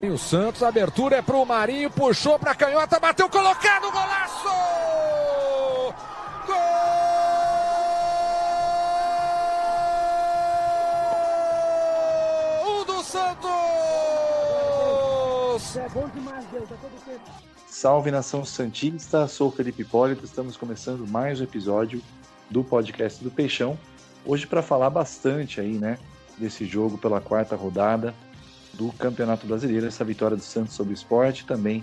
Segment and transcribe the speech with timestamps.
[0.00, 4.48] O Santos, abertura é pro Marinho, puxou pra canhota, bateu colocado, golaço!
[12.62, 13.48] Gol do Santos!
[15.76, 16.68] É bom demais, Deus,
[17.66, 22.00] Salve nação Santista, sou Felipe Hipólito, estamos começando mais um episódio
[22.48, 23.76] do podcast do Peixão.
[24.24, 25.98] Hoje para falar bastante aí, né,
[26.38, 28.14] desse jogo pela quarta rodada
[28.74, 31.82] do Campeonato Brasileiro, essa vitória do Santos sobre o esporte, também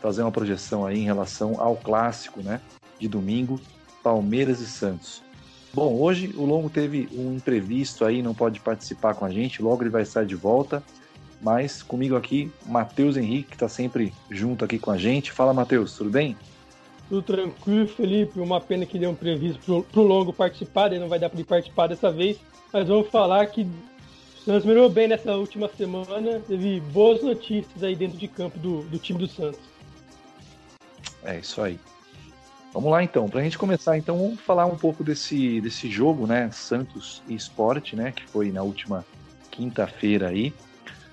[0.00, 2.60] fazer uma projeção aí em relação ao clássico, né,
[2.98, 3.60] de domingo,
[4.02, 5.22] Palmeiras e Santos.
[5.72, 9.82] Bom, hoje o Longo teve um imprevisto aí, não pode participar com a gente, logo
[9.82, 10.82] ele vai estar de volta,
[11.40, 15.32] mas comigo aqui, Matheus Henrique, que está sempre junto aqui com a gente.
[15.32, 16.36] Fala, Matheus, tudo bem?
[17.08, 18.40] Tudo tranquilo, Felipe.
[18.40, 21.38] Uma pena que deu um previsto pro, pro Longo participar, ele não vai dar para
[21.38, 22.38] ele participar dessa vez,
[22.72, 23.66] mas vamos falar que
[24.44, 28.98] Santos melhorou bem nessa última semana, teve boas notícias aí dentro de campo do, do
[28.98, 29.60] time do Santos.
[31.22, 31.80] É isso aí.
[32.74, 36.26] Vamos lá então, para a gente começar então, vamos falar um pouco desse, desse jogo,
[36.26, 39.06] né, Santos e Sport, né, que foi na última
[39.50, 40.52] quinta-feira aí.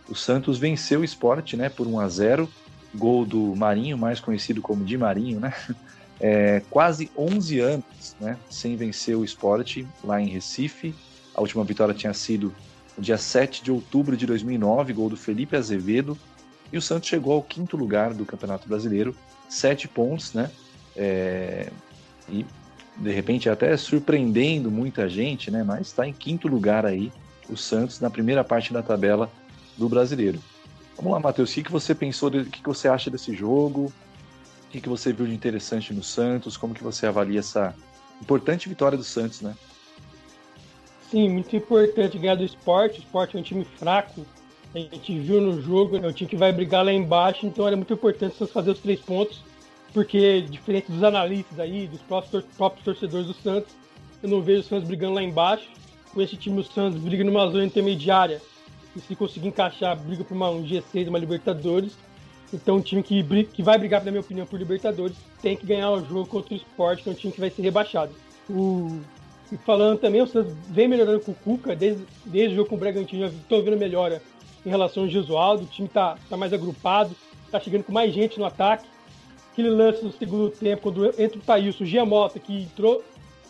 [0.09, 2.49] O Santos venceu o Sport, né, por 1 a 0,
[2.93, 5.53] gol do Marinho, mais conhecido como Di Marinho, né?
[6.23, 10.93] É, quase 11 anos, né, sem vencer o Sport lá em Recife.
[11.33, 12.53] A última vitória tinha sido
[12.97, 16.17] dia 7 de outubro de 2009, gol do Felipe Azevedo,
[16.71, 19.15] e o Santos chegou ao quinto lugar do Campeonato Brasileiro,
[19.49, 20.49] sete pontos, né?
[20.95, 21.69] É,
[22.29, 22.45] e
[22.95, 25.63] de repente até surpreendendo muita gente, né?
[25.63, 27.11] Mas está em quinto lugar aí
[27.49, 29.29] o Santos na primeira parte da tabela
[29.77, 30.39] do Brasileiro.
[30.95, 33.91] Vamos lá, Matheus, o que, que você pensou, o que, que você acha desse jogo?
[34.67, 36.55] O que, que você viu de interessante no Santos?
[36.55, 37.75] Como que você avalia essa
[38.21, 39.55] importante vitória do Santos, né?
[41.11, 42.99] Sim, muito importante ganhar do esporte.
[42.99, 44.25] O esporte é um time fraco.
[44.73, 47.75] A gente viu no jogo, é um time que vai brigar lá embaixo, então era
[47.75, 49.43] muito importante Santos fazer os três pontos,
[49.93, 53.73] porque, diferente dos analistas aí, dos próprios, próprios torcedores do Santos,
[54.23, 55.67] eu não vejo o Santos brigando lá embaixo.
[56.13, 58.41] Com esse time, o Santos briga numa zona intermediária,
[58.95, 61.97] e se conseguir encaixar, briga por um G6, uma Libertadores.
[62.53, 65.91] Então, um time que, que vai brigar, na minha opinião, por Libertadores, tem que ganhar
[65.91, 68.13] o jogo contra o esporte, que é um time que vai ser rebaixado.
[68.49, 69.01] O
[69.51, 72.75] e falando também, o Santos vem melhorando com o Cuca, desde, desde o jogo com
[72.75, 74.21] o Bragantino, já estou vendo melhora
[74.65, 78.39] em relação ao Gesualdo, o time está tá mais agrupado, está chegando com mais gente
[78.39, 78.87] no ataque.
[79.51, 83.03] Aquele lance no segundo tempo, quando entra o Thailson, o Giamota, que entrou,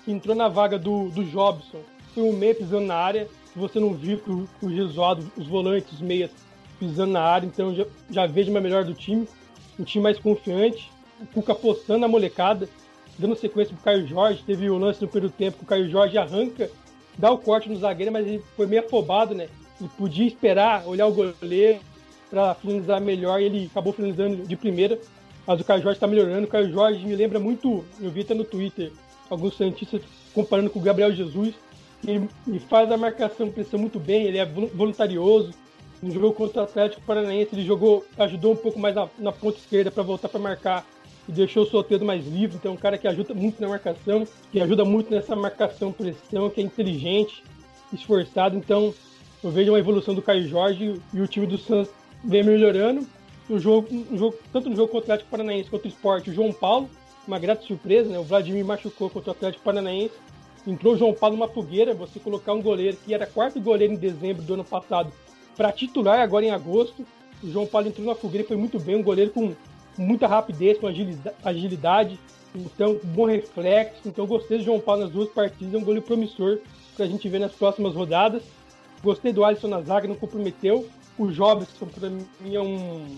[0.04, 1.82] que entrou na vaga do, do Jobson,
[2.16, 5.94] foi um meia pisando na área, se você não viu o, o Gesualdo, os volantes,
[5.94, 6.32] os meias
[6.80, 9.28] pisando na área, então já, já vejo uma melhor do time,
[9.80, 10.90] um time mais confiante,
[11.20, 12.68] o Cuca apostando na molecada,
[13.18, 14.44] dando sequência pro Caio Jorge.
[14.46, 16.70] Teve o lance no primeiro tempo que o Caio Jorge arranca,
[17.18, 19.48] dá o corte no zagueiro, mas ele foi meio afobado, né?
[19.80, 21.80] Ele podia esperar, olhar o goleiro
[22.30, 25.00] para finalizar melhor e ele acabou finalizando de primeira.
[25.46, 26.46] Mas o Caio Jorge está melhorando.
[26.46, 28.92] O Caio Jorge me lembra muito, eu vi até no Twitter,
[29.30, 30.02] alguns Santistas
[30.34, 31.54] comparando com o Gabriel Jesus.
[32.06, 35.54] Ele, ele faz a marcação pressão muito bem, ele é voluntarioso.
[36.02, 39.60] No jogo contra o Atlético Paranaense, ele jogou, ajudou um pouco mais na, na ponta
[39.60, 40.86] esquerda para voltar para marcar
[41.28, 42.58] e deixou o Soteldo mais livre.
[42.58, 46.62] Então, é um cara que ajuda muito na marcação, que ajuda muito nessa marcação-pressão, que
[46.62, 47.44] é inteligente,
[47.94, 48.58] esforçado.
[48.58, 48.94] Então,
[49.44, 51.92] eu vejo uma evolução do Caio Jorge e o time do Santos
[52.24, 53.06] vem melhorando.
[53.50, 56.34] No jogo, no jogo, tanto no jogo contra o Atlético Paranaense quanto o Esporte, o
[56.34, 56.90] João Paulo,
[57.28, 58.18] uma grata surpresa, né?
[58.18, 60.14] O Vladimir machucou contra o Atlético Paranaense.
[60.66, 63.98] Entrou o João Paulo numa fogueira, você colocar um goleiro que era quarto goleiro em
[63.98, 65.12] dezembro do ano passado
[65.58, 67.06] para titular agora em agosto.
[67.44, 69.54] O João Paulo entrou na fogueira e foi muito bem, um goleiro com
[69.98, 70.88] muita rapidez, com
[71.44, 72.20] agilidade,
[72.56, 74.02] então bom reflexo.
[74.06, 76.60] Então gostei do João Paulo nas duas partidas, é um goleiro promissor
[76.96, 78.44] para a gente ver nas próximas rodadas.
[79.04, 80.88] Gostei do Alisson na zaga, não comprometeu.
[81.18, 83.18] O Jobson, para mim, é um,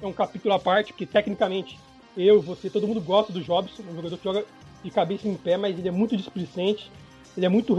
[0.00, 1.78] é um capítulo à parte, porque tecnicamente
[2.16, 4.44] eu, você, todo mundo gosta do Jobson, um jogador que joga
[4.82, 6.90] de cabeça em pé, mas ele é muito displicente,
[7.36, 7.76] ele é muito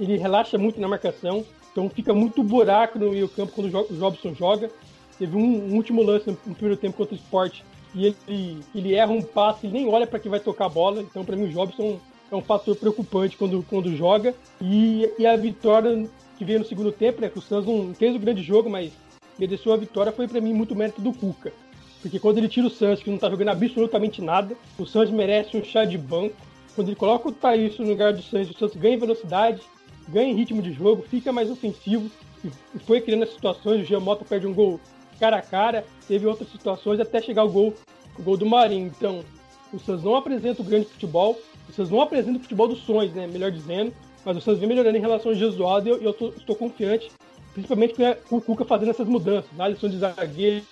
[0.00, 4.34] ele relaxa muito na marcação, então fica muito buraco no meio campo quando o Jobson
[4.34, 4.70] joga.
[5.18, 7.60] Teve um, um último lance no primeiro tempo contra o Sport
[7.94, 11.02] e ele, ele erra um passe e nem olha para quem vai tocar a bola.
[11.02, 11.98] Então, para mim, o Jobson
[12.30, 14.34] é um fator preocupante quando, quando joga.
[14.60, 17.28] E, e a vitória que veio no segundo tempo, né?
[17.28, 18.92] Que o Santos não fez o grande jogo, mas
[19.38, 21.52] mereceu a vitória, foi para mim muito mérito do Cuca.
[22.00, 25.56] Porque quando ele tira o Santos, que não tá jogando absolutamente nada, o Santos merece
[25.56, 26.36] um chá de banco.
[26.74, 29.60] Quando ele coloca o Thaís no lugar do Santos, o Santos ganha velocidade,
[30.08, 32.08] ganha ritmo de jogo, fica mais ofensivo.
[32.44, 34.78] E foi criando as situações, o Giamota perde um gol
[35.18, 37.74] cara a cara, teve outras situações até chegar o gol,
[38.18, 38.86] o gol do Marinho.
[38.86, 39.24] Então,
[39.72, 41.38] o Santos não apresenta o grande futebol,
[41.68, 43.26] o Santos não apresenta o futebol dos sonhos, né?
[43.26, 43.92] Melhor dizendo,
[44.24, 47.10] mas o Santos vem melhorando em relação ao Jesualdo e eu, eu tô, estou confiante,
[47.52, 47.94] principalmente
[48.28, 49.50] com o Cuca fazendo essas mudanças.
[49.58, 50.64] Alisson de zagueiro,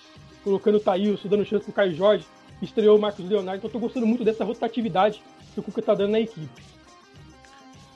[0.43, 2.25] colocando o Thailson, dando chance pro Caio Jorge,
[2.61, 3.57] estreou o Marcos Leonardo.
[3.57, 5.21] Então, eu tô gostando muito dessa rotatividade
[5.53, 6.61] que o Cuca tá dando na equipe.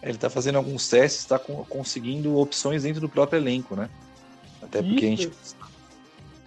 [0.04, 3.88] Ele está fazendo alguns testes, está conseguindo opções dentro do próprio elenco, né?
[4.62, 5.06] Até porque Isso.
[5.06, 5.61] a gente.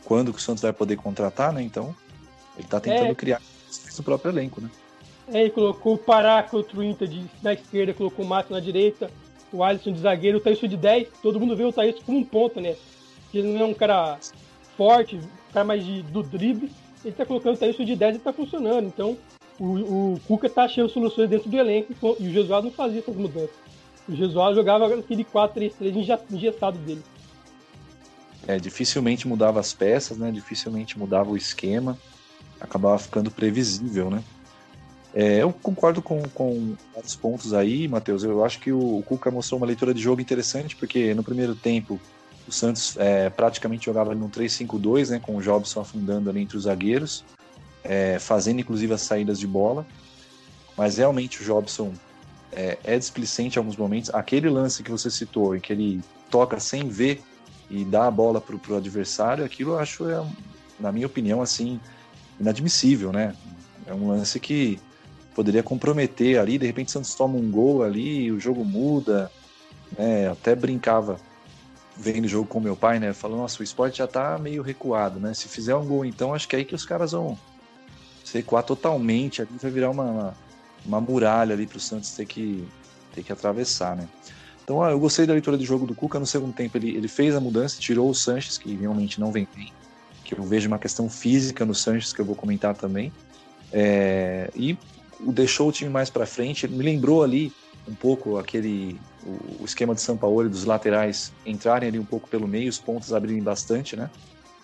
[0.04, 1.62] Quando que o Santos vai poder contratar, né?
[1.62, 1.94] Então,
[2.56, 3.14] ele está tentando é.
[3.14, 3.40] criar
[3.96, 4.70] no próprio elenco, né?
[5.32, 8.60] É, ele colocou o Pará contra o Inter de, na esquerda, colocou o Márcio na
[8.60, 9.10] direita,
[9.50, 11.08] o Alisson de zagueiro, o Thaísio de 10.
[11.22, 12.76] Todo mundo vê o Thaísio como um ponto, né?
[13.32, 14.18] Ele não é um cara
[14.76, 16.70] forte, um cara mais de, do drible.
[17.02, 18.86] Ele está colocando o Thaísio de 10 e está funcionando.
[18.86, 19.16] Então,
[19.58, 23.16] o, o Cuca tá achando soluções dentro do elenco e o Jesualdo não fazia essas
[23.16, 23.56] mudanças.
[24.08, 27.02] O Jesualdo jogava aquele 4-3-3 engessado dele.
[28.46, 30.30] É, dificilmente mudava as peças, né?
[30.30, 31.98] Dificilmente mudava o esquema.
[32.60, 34.22] Acabava ficando previsível, né?
[35.14, 38.24] É, eu concordo com, com vários pontos aí, Matheus.
[38.24, 41.54] Eu acho que o, o Cuca mostrou uma leitura de jogo interessante, porque no primeiro
[41.54, 42.00] tempo
[42.46, 45.20] o Santos é, praticamente jogava no 3-5-2, né?
[45.20, 47.24] Com o Jobson afundando ali entre os zagueiros
[47.84, 49.86] é, fazendo inclusive as saídas de bola.
[50.76, 51.92] Mas realmente o Jobson
[52.50, 54.12] é, é displicente em alguns momentos.
[54.12, 56.00] Aquele lance que você citou, em que ele
[56.30, 57.22] toca sem ver
[57.70, 60.24] e dá a bola para o adversário, aquilo eu acho, é,
[60.78, 61.80] na minha opinião, assim,
[62.38, 63.34] inadmissível, né?
[63.86, 64.78] É um lance que
[65.34, 69.30] poderia comprometer ali, de repente o Santos toma um gol ali, o jogo muda,
[69.98, 70.28] né?
[70.30, 71.18] Até brincava
[71.96, 73.12] vendo o jogo com meu pai, né?
[73.12, 75.34] Falando, nossa, o esporte já tá meio recuado, né?
[75.34, 77.38] Se fizer um gol, então acho que é aí que os caras vão
[78.24, 80.34] se recuar totalmente, ali vai virar uma, uma,
[80.84, 82.66] uma muralha ali para o Santos ter que,
[83.14, 84.08] ter que atravessar, né?
[84.64, 86.18] Então, ó, eu gostei da leitura de jogo do Cuca.
[86.18, 89.46] No segundo tempo, ele, ele fez a mudança, tirou o Sanches, que realmente não vem
[89.54, 89.70] bem,
[90.24, 93.12] que eu vejo uma questão física no Sanches, que eu vou comentar também,
[93.70, 94.78] é, e
[95.20, 96.66] deixou o time mais para frente.
[96.66, 97.52] Me lembrou ali
[97.86, 102.48] um pouco aquele o, esquema de São Paulo dos laterais entrarem ali um pouco pelo
[102.48, 104.10] meio, os pontos abrirem bastante, né?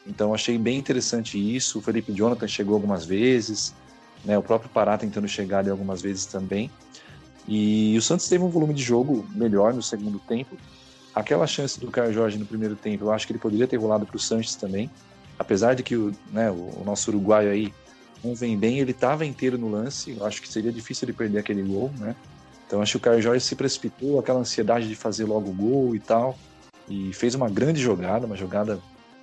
[0.07, 1.79] Então achei bem interessante isso.
[1.79, 3.75] O Felipe Jonathan chegou algumas vezes,
[4.25, 4.39] né?
[4.39, 6.71] o próprio Pará tentando chegar ali algumas vezes também.
[7.47, 10.57] E o Santos teve um volume de jogo melhor no segundo tempo.
[11.15, 14.07] Aquela chance do Caio Jorge no primeiro tempo, eu acho que ele poderia ter rolado
[14.07, 14.91] para o Sanches também.
[15.39, 17.73] Apesar de que o, né, o, nosso uruguaio aí
[18.23, 20.17] não vem bem, ele estava inteiro no lance.
[20.17, 22.15] Eu acho que seria difícil ele perder aquele gol, né?
[22.67, 25.97] Então acho que o Caio Jorge se precipitou, aquela ansiedade de fazer logo o gol
[25.97, 26.39] e tal.
[26.89, 28.79] E fez uma grande jogada, uma jogada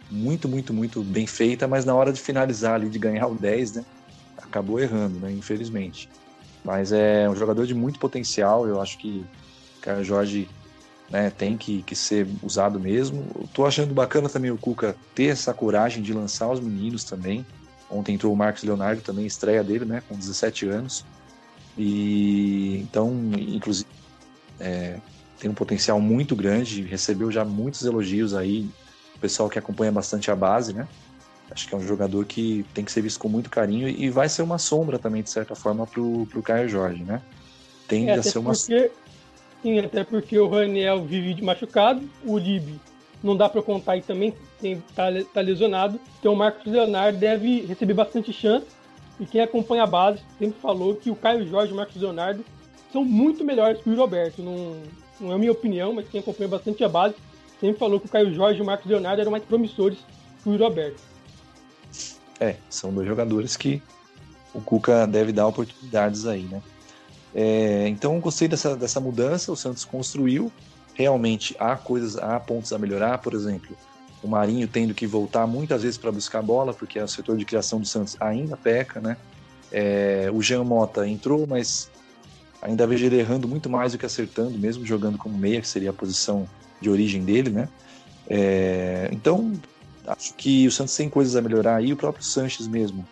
[0.09, 3.75] muito, muito, muito bem feita, mas na hora de finalizar ali, de ganhar o 10,
[3.75, 3.85] né?
[4.37, 5.31] Acabou errando, né?
[5.31, 6.09] Infelizmente.
[6.67, 9.25] Mas é um jogador de muito potencial, eu acho que
[9.77, 10.49] o Caio Jorge
[11.09, 13.23] né, tem que, que ser usado mesmo.
[13.53, 17.45] Tô achando bacana também o Cuca ter essa coragem de lançar os meninos também.
[17.89, 21.05] Ontem entrou o Marcos Leonardo também, estreia dele, né, com 17 anos.
[21.77, 23.87] E então, inclusive,
[24.59, 24.99] é,
[25.39, 28.69] tem um potencial muito grande, recebeu já muitos elogios aí
[29.15, 30.85] o pessoal que acompanha bastante a base, né?
[31.51, 34.27] Acho que é um jogador que tem que ser visto com muito carinho e vai
[34.27, 37.21] ser uma sombra também, de certa forma, pro, pro Caio Jorge, né?
[37.87, 38.91] Tende é, a ser uma porque,
[39.61, 42.79] Sim, até porque o Raniel vive de machucado, o Lib
[43.23, 45.99] não dá para contar e também tem, tá, tá lesionado.
[46.19, 48.65] Então o Marcos Leonardo deve receber bastante chance.
[49.19, 52.45] E quem acompanha a base sempre falou que o Caio Jorge e o Marcos Leonardo
[52.93, 54.43] são muito melhores que o Roberto.
[54.43, 54.77] Não,
[55.19, 57.15] não é a minha opinião, mas quem acompanha bastante a base
[57.59, 59.97] sempre falou que o Caio Jorge e o Marcos Leonardo eram mais promissores
[60.43, 61.01] que o Yuri Alberto.
[62.39, 63.81] É, são dois jogadores que
[64.53, 66.61] o Cuca deve dar oportunidades aí, né?
[67.33, 70.51] É, então gostei dessa, dessa mudança, o Santos construiu.
[70.93, 73.75] Realmente há coisas, há pontos a melhorar, por exemplo,
[74.23, 77.79] o Marinho tendo que voltar muitas vezes para buscar bola, porque o setor de criação
[77.79, 79.17] do Santos ainda peca, né?
[79.71, 81.91] É, o Jean Mota entrou, mas
[82.61, 85.91] ainda vejo ele errando muito mais do que acertando, mesmo jogando como meia, que seria
[85.91, 86.47] a posição
[86.81, 87.69] de origem dele, né?
[88.27, 89.53] É, então,
[90.07, 93.07] acho que o Santos tem coisas a melhorar e o próprio Sanches mesmo.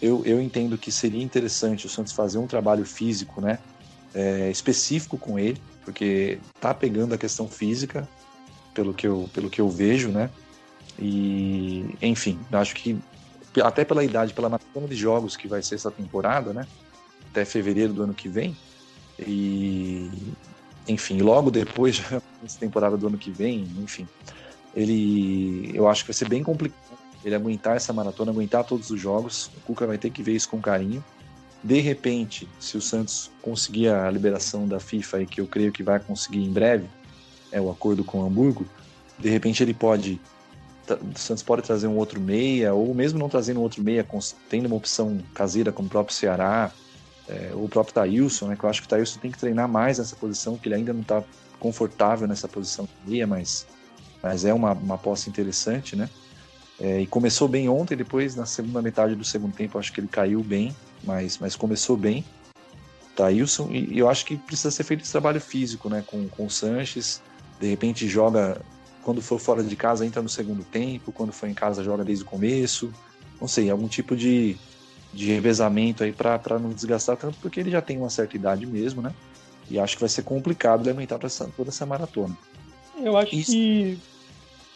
[0.00, 3.58] Eu, eu entendo que seria interessante o Santos fazer um trabalho físico, né?
[4.14, 8.08] É, específico com ele, porque tá pegando a questão física,
[8.72, 10.30] pelo que eu, pelo que eu vejo, né?
[10.98, 12.98] E, enfim, acho que
[13.62, 16.66] até pela idade, pela maratona de jogos que vai ser essa temporada, né?
[17.30, 18.56] Até fevereiro do ano que vem.
[19.18, 20.10] E
[20.86, 24.08] enfim, logo depois, já nessa temporada do ano que vem, enfim,
[24.78, 29.00] ele, eu acho que vai ser bem complicado ele aguentar essa maratona, aguentar todos os
[29.00, 29.50] jogos.
[29.56, 31.04] O Cuca vai ter que ver isso com carinho.
[31.62, 35.82] De repente, se o Santos conseguir a liberação da FIFA, e que eu creio que
[35.82, 36.86] vai conseguir em breve,
[37.50, 38.64] é o acordo com o Hamburgo,
[39.18, 40.20] de repente ele pode
[40.88, 44.06] o Santos pode trazer um outro meia, ou mesmo não trazendo um outro meia,
[44.48, 46.72] tendo uma opção caseira como o próprio Ceará,
[47.28, 48.56] é, o próprio Thailson, né?
[48.56, 50.94] Que eu acho que o Thailson tem que treinar mais nessa posição, que ele ainda
[50.94, 51.22] não está
[51.60, 53.66] confortável nessa posição de meia, mas
[54.22, 56.08] mas é uma, uma aposta interessante, né?
[56.80, 60.08] É, e começou bem ontem, depois na segunda metade do segundo tempo acho que ele
[60.08, 62.24] caiu bem, mas, mas começou bem.
[63.16, 66.04] Thailson, e, e eu acho que precisa ser feito esse trabalho físico, né?
[66.06, 67.20] Com, com o Sanches,
[67.60, 68.60] de repente joga,
[69.02, 72.22] quando for fora de casa, entra no segundo tempo, quando for em casa, joga desde
[72.22, 72.92] o começo.
[73.40, 74.56] Não sei, algum tipo de,
[75.12, 79.02] de revezamento aí para não desgastar tanto, porque ele já tem uma certa idade mesmo,
[79.02, 79.12] né?
[79.68, 82.36] E acho que vai ser complicado para toda essa maratona.
[83.02, 83.52] Eu acho Isso.
[83.52, 83.98] que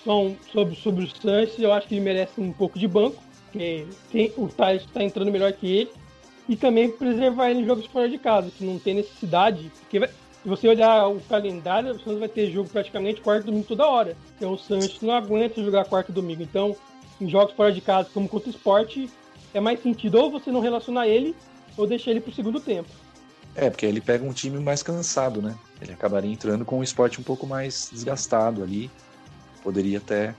[0.05, 3.87] são, sobre, sobre o Sanches, eu acho que ele merece um pouco de banco, porque
[4.11, 5.91] tem, o Thales está entrando melhor que ele,
[6.49, 10.09] e também preservar ele em jogos fora de casa, que não tem necessidade, porque vai,
[10.09, 14.17] se você olhar o calendário, o Santos vai ter jogo praticamente quarto domingo toda hora.
[14.37, 16.43] Então o Santos não aguenta jogar quarto domingo.
[16.43, 16.75] Então,
[17.21, 19.09] em jogos fora de casa, como contra o esporte,
[19.55, 21.37] é mais sentido ou você não relacionar ele,
[21.77, 22.89] ou deixar ele pro segundo tempo.
[23.55, 25.55] É, porque ele pega um time mais cansado, né?
[25.81, 28.91] Ele acabaria entrando com um esporte um pouco mais desgastado ali
[29.63, 30.35] poderia até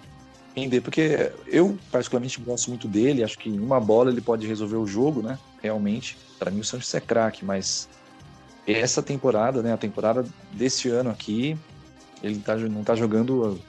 [0.56, 4.76] render, porque eu particularmente gosto muito dele, acho que em uma bola ele pode resolver
[4.76, 5.40] o jogo, né?
[5.62, 7.90] Realmente, para mim o Santos é craque, mas
[8.68, 11.58] essa temporada, né, a temporada desse ano aqui,
[12.22, 13.60] ele tá, não está jogando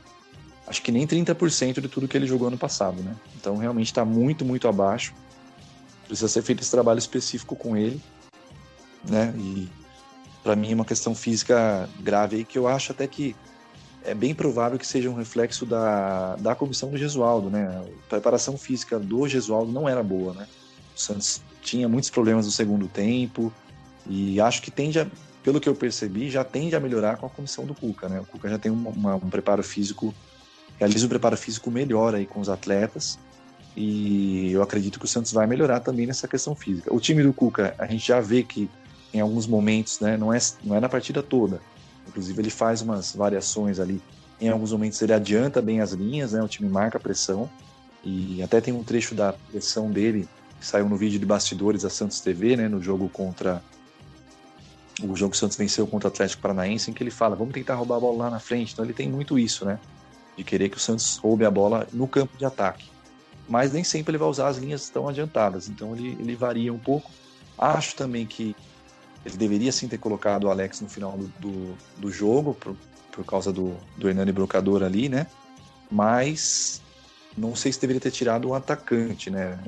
[0.66, 3.16] acho que nem 30% de tudo que ele jogou ano passado, né?
[3.36, 5.14] Então realmente está muito, muito abaixo.
[6.06, 8.00] Precisa ser feito esse trabalho específico com ele,
[9.08, 9.34] né?
[9.36, 9.68] E
[10.42, 13.34] para mim é uma questão física grave aí que eu acho até que
[14.04, 17.66] é bem provável que seja um reflexo da, da comissão do Gesualdo, né?
[17.66, 20.46] A preparação física do Gesualdo não era boa, né?
[20.94, 23.50] O Santos tinha muitos problemas no segundo tempo
[24.06, 25.06] e acho que tende a,
[25.42, 28.20] pelo que eu percebi, já tende a melhorar com a comissão do Cuca, né?
[28.20, 30.14] O Cuca já tem uma, uma, um preparo físico,
[30.78, 33.18] realiza um preparo físico melhor aí com os atletas
[33.74, 36.94] e eu acredito que o Santos vai melhorar também nessa questão física.
[36.94, 38.70] O time do Cuca, a gente já vê que
[39.14, 41.60] em alguns momentos, né, não é, não é na partida toda,
[42.08, 44.00] Inclusive, ele faz umas variações ali.
[44.40, 46.42] Em alguns momentos, ele adianta bem as linhas, né?
[46.42, 47.48] O time marca a pressão.
[48.04, 50.28] E até tem um trecho da pressão dele
[50.60, 52.68] que saiu no vídeo de bastidores da Santos TV, né?
[52.68, 53.62] No jogo contra.
[55.02, 57.54] O jogo que o Santos venceu contra o Atlético Paranaense, em que ele fala: vamos
[57.54, 58.72] tentar roubar a bola lá na frente.
[58.72, 59.78] Então, ele tem muito isso, né?
[60.36, 62.90] De querer que o Santos roube a bola no campo de ataque.
[63.48, 65.68] Mas nem sempre ele vai usar as linhas tão adiantadas.
[65.68, 67.10] Então, ele, ele varia um pouco.
[67.56, 68.54] Acho também que
[69.24, 72.76] ele deveria sim ter colocado o Alex no final do, do, do jogo, por,
[73.10, 75.26] por causa do, do Hernani Brocador ali, né?
[75.90, 76.82] Mas
[77.36, 79.58] não sei se deveria ter tirado o atacante, né?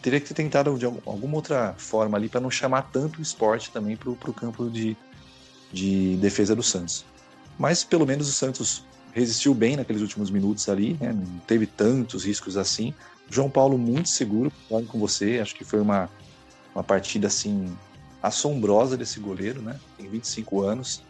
[0.00, 3.70] Teria que ter tentado de alguma outra forma ali para não chamar tanto o esporte
[3.70, 4.96] também para o campo de,
[5.72, 7.04] de defesa do Santos.
[7.58, 11.12] Mas pelo menos o Santos resistiu bem naqueles últimos minutos ali, né?
[11.12, 12.94] não teve tantos riscos assim.
[13.28, 16.08] João Paulo muito seguro, concordo com você, acho que foi uma,
[16.74, 17.76] uma partida assim
[18.22, 19.78] assombrosa desse goleiro, né?
[19.96, 21.02] Tem 25 anos.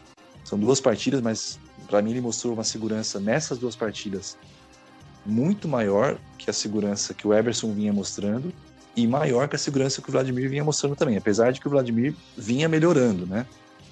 [0.45, 4.37] São duas partidas, mas para mim ele mostrou uma segurança nessas duas partidas
[5.29, 8.53] muito maior que a segurança que o Everson vinha mostrando
[8.97, 11.71] e maior que a segurança que o Vladimir vinha mostrando também, apesar de que o
[11.71, 13.47] Vladimir vinha melhorando, né?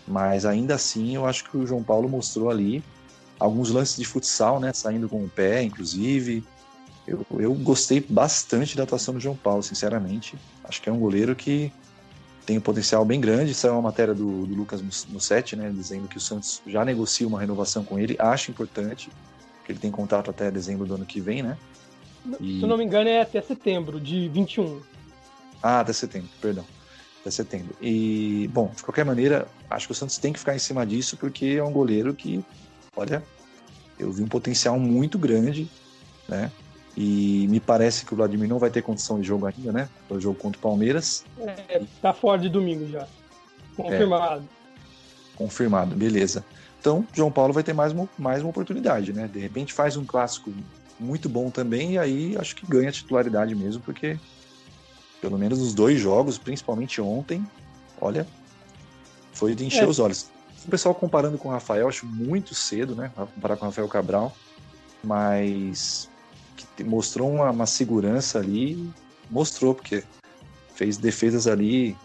[0.09, 2.83] Mas ainda assim, eu acho que o João Paulo mostrou ali
[3.39, 4.73] alguns lances de futsal, né?
[4.73, 6.43] Saindo com o pé, inclusive.
[7.07, 10.37] Eu, eu gostei bastante da atuação do João Paulo, sinceramente.
[10.65, 11.71] Acho que é um goleiro que
[12.47, 13.51] tem um potencial bem grande.
[13.51, 17.27] Isso é uma matéria do, do Lucas Mussetti, né, dizendo que o Santos já negocia
[17.27, 18.17] uma renovação com ele.
[18.19, 19.11] Acho importante,
[19.65, 21.59] que ele tem contato até dezembro do ano que vem, né?
[22.41, 22.61] E...
[22.61, 24.81] Se não me engano, é até setembro de 21.
[25.61, 26.65] Ah, até setembro, perdão.
[27.21, 27.75] Até setembro.
[27.83, 31.17] E, bom, de qualquer maneira, acho que o Santos tem que ficar em cima disso,
[31.17, 32.45] porque é um goleiro que,
[32.97, 33.23] olha,
[33.99, 35.69] eu vi um potencial muito grande,
[36.29, 36.53] né?
[36.97, 39.89] E me parece que o Vladimir não vai ter condição de jogo ainda, né?
[40.09, 41.25] Para o jogo contra o Palmeiras.
[41.39, 43.07] É, tá fora de domingo já.
[43.77, 44.43] Confirmado.
[44.43, 46.43] É, confirmado, beleza.
[46.81, 49.29] Então, João Paulo vai ter mais uma, mais uma oportunidade, né?
[49.31, 50.51] De repente faz um clássico
[50.99, 54.19] muito bom também, e aí acho que ganha titularidade mesmo, porque
[55.21, 57.47] pelo menos os dois jogos, principalmente ontem,
[58.01, 58.27] olha,
[59.33, 59.87] foi de encher é.
[59.87, 60.31] os olhos.
[60.65, 63.11] O pessoal comparando com o Rafael, acho muito cedo, né?
[63.15, 64.35] Comparar com o Rafael Cabral,
[65.05, 66.09] mas
[66.57, 68.91] que mostrou uma, uma segurança ali,
[69.31, 70.03] mostrou, porque
[70.75, 71.97] fez defesas ali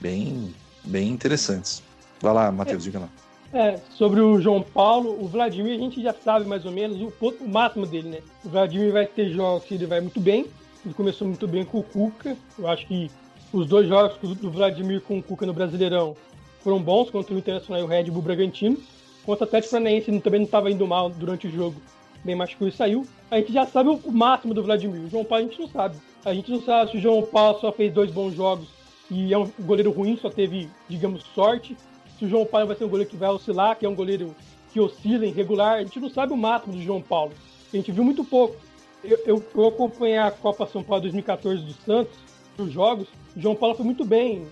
[0.00, 0.54] bem,
[0.84, 1.82] bem interessantes.
[2.20, 3.08] Vai lá, Matheus, é, diga lá.
[3.52, 7.10] É, sobre o João Paulo, o Vladimir a gente já sabe mais ou menos o,
[7.10, 8.18] ponto, o máximo dele, né?
[8.44, 10.46] O Vladimir vai ter jogos que ele vai muito bem,
[10.84, 13.10] ele começou muito bem com o Cuca, eu acho que
[13.52, 16.14] os dois jogos do Vladimir com o Cuca no Brasileirão
[16.62, 18.76] foram bons contra o Internacional e o Red Bull Bragantino.
[19.24, 21.80] Contra o Atlético Paranaense ele também não estava indo mal durante o jogo,
[22.28, 23.06] bem machucou e saiu.
[23.30, 25.00] A gente já sabe o máximo do Vladimir.
[25.00, 25.96] O João Paulo a gente não sabe.
[26.24, 28.68] A gente não sabe se o João Paulo só fez dois bons jogos
[29.10, 31.76] e é um goleiro ruim, só teve, digamos, sorte.
[32.18, 34.34] Se o João Paulo vai ser um goleiro que vai oscilar, que é um goleiro
[34.72, 35.76] que oscila em regular.
[35.76, 37.32] A gente não sabe o máximo do João Paulo.
[37.72, 38.56] A gente viu muito pouco.
[39.02, 42.14] Eu, eu, eu acompanhei a Copa São Paulo 2014 do Santos,
[42.58, 43.08] os jogos.
[43.34, 44.46] O João Paulo foi muito bem,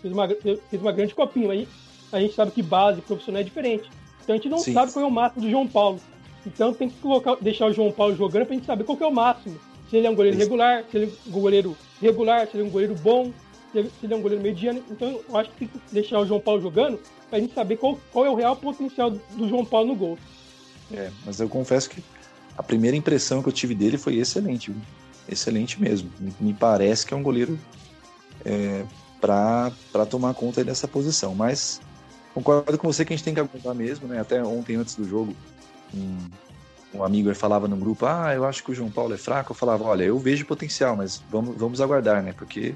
[0.00, 1.50] fez uma, fez uma grande copinha.
[1.52, 1.68] Aí
[2.12, 3.88] a gente sabe que base profissional é diferente.
[4.22, 4.72] Então a gente não Sim.
[4.72, 6.00] sabe qual é o máximo do João Paulo.
[6.46, 9.12] Então tem que colocar, deixar o João Paulo jogando pra gente saber qual é o
[9.12, 9.58] máximo.
[9.88, 12.66] Se ele é um goleiro regular, se ele é um goleiro regular, se ele é
[12.66, 13.32] um goleiro bom,
[13.72, 14.82] se ele é um goleiro mediano.
[14.90, 17.98] Então eu acho que tem que deixar o João Paulo jogando pra gente saber qual,
[18.12, 20.18] qual é o real potencial do João Paulo no gol.
[20.92, 22.02] É, mas eu confesso que
[22.56, 24.74] a primeira impressão que eu tive dele foi excelente.
[25.28, 26.10] Excelente mesmo.
[26.40, 27.58] Me parece que é um goleiro
[28.44, 28.84] é,
[29.20, 31.34] para tomar conta dessa posição.
[31.34, 31.80] Mas
[32.34, 34.20] concordo com você que a gente tem que aguentar mesmo, né?
[34.20, 35.34] Até ontem, antes do jogo,
[35.94, 36.18] um,
[36.94, 39.52] um amigo falava no grupo: Ah, eu acho que o João Paulo é fraco.
[39.52, 42.32] Eu falava: Olha, eu vejo potencial, mas vamos, vamos aguardar, né?
[42.32, 42.74] Porque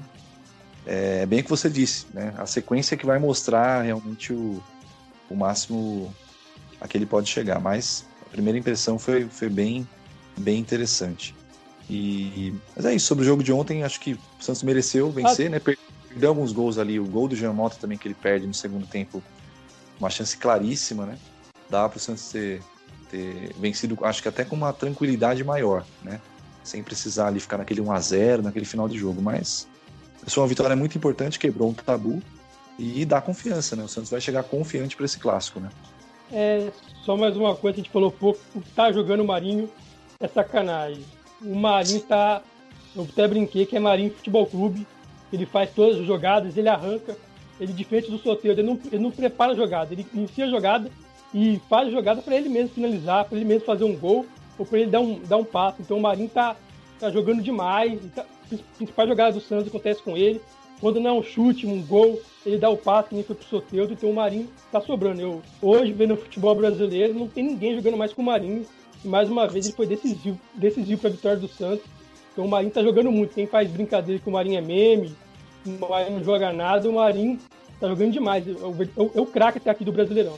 [0.85, 2.33] é bem o que você disse, né?
[2.37, 4.63] A sequência que vai mostrar realmente o,
[5.29, 6.13] o máximo
[6.79, 7.59] a que ele pode chegar.
[7.59, 9.87] Mas a primeira impressão foi, foi bem,
[10.37, 11.35] bem interessante.
[11.89, 15.47] E, mas é isso, sobre o jogo de ontem, acho que o Santos mereceu vencer,
[15.47, 15.51] ah.
[15.51, 15.59] né?
[15.59, 18.85] Perdeu alguns gols ali, o gol do Jean Mota também que ele perde no segundo
[18.85, 19.23] tempo,
[19.99, 21.17] uma chance claríssima, né?
[21.69, 22.61] Dá para o Santos ter,
[23.09, 26.19] ter vencido, acho que até com uma tranquilidade maior, né?
[26.63, 29.21] Sem precisar ali ficar naquele 1 a 0 naquele final de jogo.
[29.21, 29.67] Mas
[30.27, 32.21] foi uma vitória muito importante, quebrou um tabu
[32.77, 33.83] e dá confiança, né?
[33.83, 35.69] O Santos vai chegar confiante para esse clássico, né?
[36.31, 36.69] É,
[37.05, 38.39] só mais uma coisa a gente falou pouco,
[38.75, 39.69] tá jogando o Marinho
[40.19, 41.03] é sacanagem.
[41.41, 42.41] O Marinho tá.
[42.95, 44.85] Eu até brinquei que é Marinho Futebol Clube.
[45.31, 47.15] Ele faz todas as jogadas, ele arranca,
[47.59, 50.89] ele diferente do sorteio, ele não, ele não prepara a jogada, ele inicia a jogada
[51.39, 54.25] e faz jogada para ele mesmo finalizar, para ele mesmo fazer um gol
[54.57, 55.79] ou para ele dar um, dar um passo.
[55.79, 56.55] Então o Marinho tá,
[56.99, 57.99] tá jogando demais.
[58.15, 58.25] Tá,
[58.75, 60.41] principais jogadas do Santos acontecem com ele.
[60.81, 63.47] Quando não é um chute, um gol, ele dá o passe, que nem foi pro
[63.47, 65.21] Soteudo, então o Marinho tá sobrando.
[65.21, 68.65] Eu, hoje, vendo o futebol brasileiro, não tem ninguém jogando mais com o Marinho.
[69.05, 71.85] E mais uma vez ele foi decisivo, decisivo pra vitória do Santos.
[72.33, 73.35] Então o Marinho tá jogando muito.
[73.35, 75.15] Quem faz brincadeira que o Marinho é meme,
[75.67, 77.39] o Marinho não joga nada, o Marinho
[77.79, 78.47] tá jogando demais.
[78.47, 80.37] É o, o craque até aqui do Brasileirão.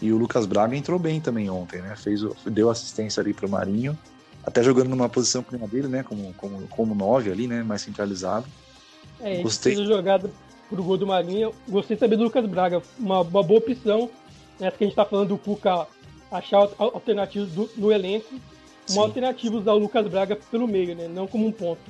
[0.00, 1.96] E o Lucas Braga entrou bem também ontem, né?
[1.96, 3.98] Fez, deu assistência ali pro Marinho.
[4.44, 6.02] Até jogando numa posição prima dele, né?
[6.02, 7.62] Como, como, como nove ali, né?
[7.62, 8.46] Mais centralizado.
[9.20, 9.74] É, Gostei.
[9.74, 10.30] fez a jogada
[10.68, 11.52] pro gol do Marinho.
[11.68, 12.82] Gostei também do Lucas Braga.
[12.98, 14.10] Uma, uma boa opção.
[14.60, 15.86] Nessa que a gente tá falando do Cuca
[16.30, 18.34] achar alternativas do, no elenco.
[18.88, 18.98] Uma Sim.
[19.00, 21.08] alternativa usar o Lucas Braga pelo meio, né?
[21.08, 21.80] Não como um ponto.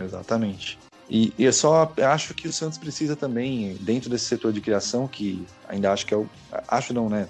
[0.00, 0.78] Exatamente.
[1.08, 5.46] E, eu só acho que o Santos precisa também, dentro desse setor de criação, que
[5.68, 6.28] ainda acho que é o.
[6.68, 7.28] Acho não, né?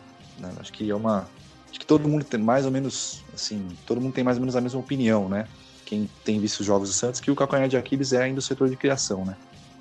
[0.58, 1.28] Acho que é uma.
[1.68, 3.22] Acho que todo mundo tem mais ou menos.
[3.34, 5.46] Assim, todo mundo tem mais ou menos a mesma opinião, né?
[5.86, 8.42] quem tem visto os jogos do Santos, que o calcanhar de Aquiles é ainda o
[8.42, 9.36] setor de criação, né?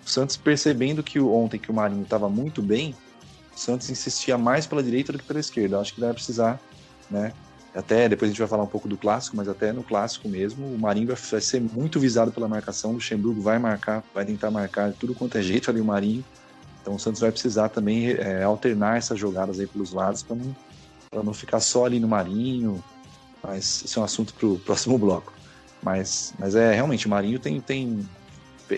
[0.06, 2.96] O Santos percebendo que ontem que o Marinho estava muito bem,
[3.54, 5.80] o Santos insistia mais pela direita do que pela esquerda.
[5.80, 6.62] Acho que vai precisar,
[7.10, 7.34] né?
[7.76, 10.66] Até depois a gente vai falar um pouco do clássico, mas até no clássico mesmo,
[10.66, 12.92] o Marinho vai ser muito visado pela marcação.
[12.92, 16.24] O Luxemburgo vai marcar, vai tentar marcar tudo quanto é jeito ali o Marinho.
[16.82, 21.24] Então o Santos vai precisar também é, alternar essas jogadas aí pelos lados para não,
[21.24, 22.82] não ficar só ali no Marinho.
[23.44, 25.34] Mas esse é um assunto para o próximo bloco.
[25.84, 28.08] Mas, mas é realmente, o Marinho tem, tem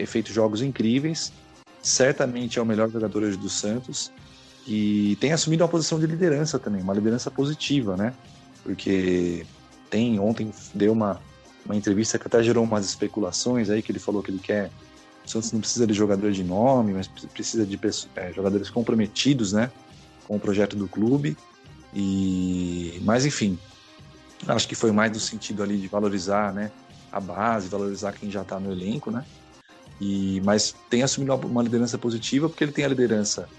[0.07, 1.31] feito jogos incríveis.
[1.83, 4.11] Certamente é o melhor jogador hoje do Santos.
[4.67, 8.13] E tem assumido uma posição de liderança também, uma liderança positiva, né?
[8.67, 9.45] Porque
[9.89, 11.21] tem, ontem deu uma,
[11.65, 14.69] uma entrevista que até gerou umas especulações aí, que ele falou que ele quer.
[15.25, 17.79] O Santos não precisa de jogador de nome, mas precisa de
[18.15, 19.71] é, jogadores comprometidos, né?
[20.27, 21.37] Com o projeto do clube.
[21.93, 23.57] E, mas enfim,
[24.47, 26.69] acho que foi mais no sentido ali de valorizar, né?
[27.11, 29.23] a base, valorizar quem já está no elenco, né?
[29.99, 33.49] E, mas tem assumido uma liderança positiva porque ele tem a liderança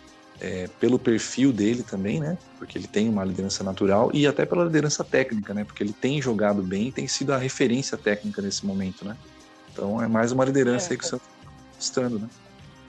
[0.40, 2.38] é, pelo perfil dele também, né?
[2.58, 5.64] Porque ele tem uma liderança natural e até pela liderança técnica, né?
[5.64, 9.16] Porque ele tem jogado bem e tem sido a referência técnica nesse momento, né?
[9.72, 12.28] Então é mais uma liderança é, aí que o Santos está mostrando, né?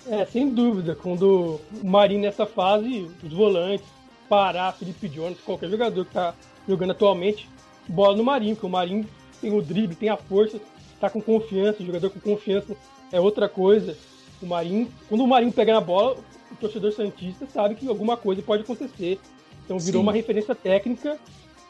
[0.07, 0.95] É, sem dúvida.
[0.95, 3.85] Quando o Marinho nessa fase, os volantes,
[4.27, 6.35] Pará, Felipe Jones, qualquer jogador que está
[6.67, 7.49] jogando atualmente,
[7.88, 9.07] bola no Marinho, porque o Marinho
[9.41, 10.59] tem o drible, tem a força,
[10.99, 12.75] tá com confiança, o jogador com confiança
[13.12, 13.97] é outra coisa.
[14.41, 16.17] O Marinho, quando o Marinho pega na bola,
[16.51, 19.19] o torcedor santista sabe que alguma coisa pode acontecer.
[19.65, 20.05] Então virou Sim.
[20.05, 21.17] uma referência técnica,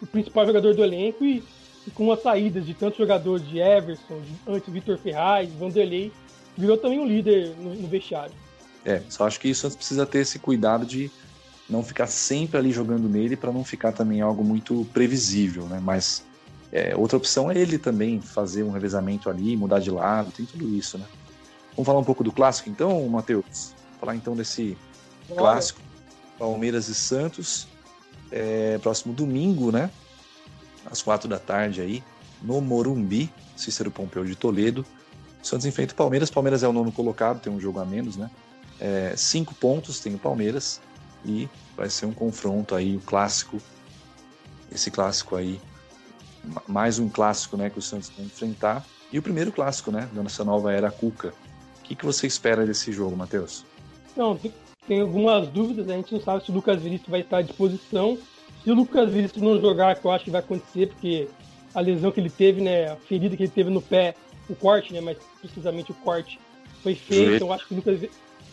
[0.01, 1.43] o principal jogador do elenco e,
[1.85, 6.11] e com as saídas de tantos jogadores de Everson, de, antes Vitor Ferraz, Vanderlei,
[6.57, 8.33] virou também um líder no, no vestiário.
[8.85, 11.11] É, só acho que o Santos precisa ter esse cuidado de
[11.69, 15.79] não ficar sempre ali jogando nele para não ficar também algo muito previsível, né?
[15.81, 16.23] Mas
[16.71, 20.67] é, outra opção é ele também fazer um revezamento ali, mudar de lado, tem tudo
[20.75, 21.05] isso, né?
[21.75, 23.73] Vamos falar um pouco do clássico então, Matheus?
[23.99, 24.77] Falar então desse
[25.27, 25.81] clássico
[26.37, 27.67] Palmeiras e Santos.
[28.31, 29.89] é, próximo domingo, né?
[30.89, 32.03] Às quatro da tarde aí,
[32.41, 34.85] no Morumbi, Cícero Pompeu de Toledo.
[35.41, 36.29] O Santos enfrenta o Palmeiras.
[36.29, 38.29] Palmeiras é o nono colocado, tem um jogo a menos, né?
[38.79, 40.79] É, cinco pontos tem o Palmeiras
[41.25, 43.57] e vai ser um confronto aí, o clássico.
[44.71, 45.59] Esse clássico aí,
[46.67, 48.85] mais um clássico, né, que o Santos vai enfrentar.
[49.11, 51.33] E o primeiro clássico, né, da nossa nova era Cuca.
[51.79, 53.65] O que, que você espera desse jogo, Matheus?
[54.19, 54.37] Não,
[54.85, 55.89] tem, algumas dúvidas.
[55.89, 58.17] A gente não sabe se o Lucas Veríssimo vai estar à disposição.
[58.61, 61.29] Se o Lucas Veríssimo não jogar, que eu acho que vai acontecer, porque
[61.73, 64.15] a lesão que ele teve, né, a ferida que ele teve no pé,
[64.49, 66.37] o corte, né, mas precisamente o corte
[66.83, 67.35] foi feito.
[67.35, 68.09] Então, eu acho que o Lucas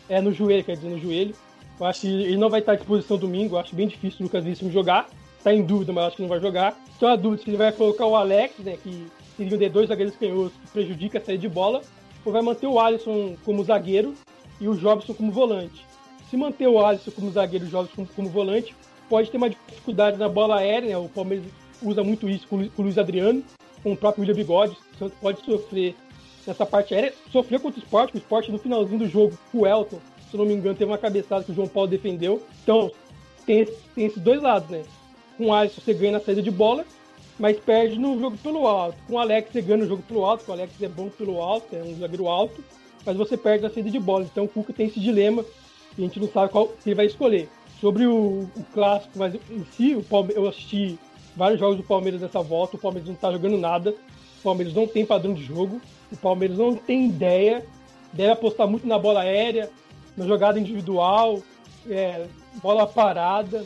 [0.08, 1.34] é no joelho, quer dizer, no joelho.
[1.80, 3.56] Eu acho que ele não vai estar à disposição domingo.
[3.56, 5.08] Eu acho bem difícil o Lucas Veríssimo jogar.
[5.36, 6.78] Está em dúvida, mas acho que não vai jogar.
[6.96, 10.14] Então a dúvida se ele vai colocar o Alex, né, que seria de dois zagueiros
[10.14, 11.82] canhotos que prejudica a saída de bola,
[12.24, 14.14] ou vai manter o Alisson como zagueiro
[14.60, 15.84] e o Jobson como volante.
[16.30, 18.74] Se manter o Alisson como zagueiro e o Jobson como, como volante,
[19.08, 20.98] pode ter uma dificuldade na bola aérea, né?
[20.98, 21.46] O Palmeiras
[21.82, 23.42] usa muito isso com, o Luiz Adriano,
[23.82, 24.76] com o próprio William Bigode.
[24.98, 25.94] Santos pode sofrer
[26.46, 27.14] nessa parte aérea.
[27.30, 30.54] Sofreu contra o esporte, o esporte no finalzinho do jogo, o Elton, se não me
[30.54, 32.42] engano, teve uma cabeçada que o João Paulo defendeu.
[32.62, 32.90] Então,
[33.44, 33.64] tem,
[33.94, 34.82] tem esses dois lados, né?
[35.36, 36.84] Com o Alisson você ganha na saída de bola,
[37.38, 38.96] mas perde no jogo pelo alto.
[39.06, 41.76] Com o Alex você ganha no jogo pelo alto, o Alex é bom pelo alto,
[41.76, 42.64] é um zagueiro alto,
[43.06, 44.24] mas você perde na saída de bola.
[44.24, 45.44] Então o Cuca tem esse dilema
[45.96, 47.48] e a gente não sabe qual ele vai escolher.
[47.80, 50.98] Sobre o, o clássico, mas em si, o eu assisti
[51.36, 53.90] vários jogos do Palmeiras nessa volta, o Palmeiras não está jogando nada,
[54.40, 57.64] o Palmeiras não tem padrão de jogo, o Palmeiras não tem ideia,
[58.12, 59.70] deve apostar muito na bola aérea,
[60.16, 61.42] na jogada individual,
[61.88, 62.26] é,
[62.62, 63.64] bola parada.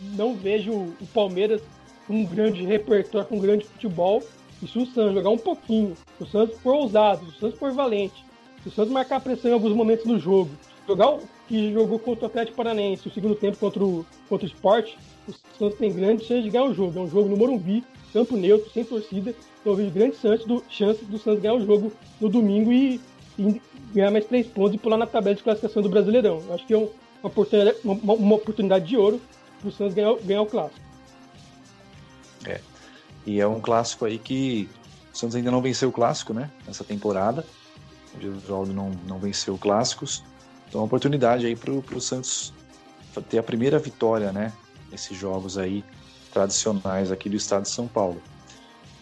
[0.00, 1.60] Não vejo o Palmeiras
[2.06, 4.22] com um grande repertório, com um grande futebol.
[4.62, 7.58] E se o Santos jogar um pouquinho, se o Santos for ousado, se o Santos
[7.58, 8.24] for valente,
[8.62, 10.50] se o Santos marcar pressão em alguns momentos do jogo,
[10.86, 14.50] jogar o que jogou contra o Atlético Paranaense, o segundo tempo contra o, contra o
[14.50, 14.94] Sport,
[15.28, 16.98] o Santos tem grande chance de ganhar o jogo.
[16.98, 19.34] É um jogo no Morumbi, campo neutro, sem torcida.
[19.60, 20.62] Então eu vejo grande chance do,
[21.06, 23.00] do Santos ganhar o jogo no domingo e,
[23.38, 23.60] e
[23.94, 26.42] ganhar mais três pontos e pular na tabela de classificação do Brasileirão.
[26.46, 26.88] Eu acho que é uma
[27.22, 29.20] oportunidade, uma, uma oportunidade de ouro
[29.60, 30.80] para o Santos ganhar, ganhar o clássico.
[32.46, 32.60] É.
[33.26, 34.68] E é um clássico aí que
[35.12, 36.50] o Santos ainda não venceu o clássico, né?
[36.66, 37.44] Nessa temporada.
[38.18, 40.24] Gesualdo não, não venceu clássicos.
[40.68, 42.52] Então, uma oportunidade aí para o Santos
[43.28, 44.52] ter a primeira vitória, né?
[44.90, 45.84] Nesses jogos aí
[46.32, 48.22] tradicionais aqui do estado de São Paulo.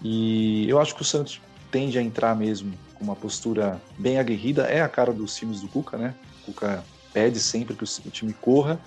[0.03, 1.41] E eu acho que o Santos
[1.71, 4.63] tende a entrar mesmo com uma postura bem aguerrida.
[4.63, 6.15] É a cara dos times do Cuca, né?
[6.43, 8.81] O Cuca pede sempre que o time corra.